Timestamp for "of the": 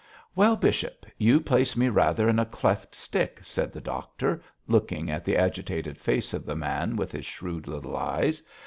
6.33-6.55